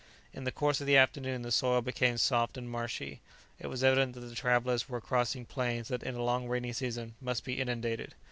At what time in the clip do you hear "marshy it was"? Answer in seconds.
2.67-3.83